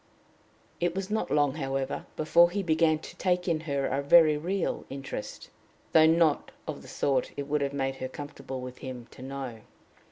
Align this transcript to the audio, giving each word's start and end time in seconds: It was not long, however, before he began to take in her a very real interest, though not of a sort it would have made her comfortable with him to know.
It 0.79 0.95
was 0.95 1.11
not 1.11 1.29
long, 1.29 1.53
however, 1.53 2.07
before 2.15 2.49
he 2.49 2.63
began 2.63 2.97
to 2.97 3.15
take 3.17 3.47
in 3.47 3.59
her 3.69 3.85
a 3.85 4.01
very 4.01 4.35
real 4.35 4.83
interest, 4.89 5.51
though 5.91 6.07
not 6.07 6.49
of 6.67 6.83
a 6.83 6.87
sort 6.87 7.31
it 7.37 7.43
would 7.45 7.61
have 7.61 7.71
made 7.71 7.97
her 7.97 8.07
comfortable 8.07 8.61
with 8.61 8.79
him 8.79 9.05
to 9.11 9.21
know. 9.21 9.61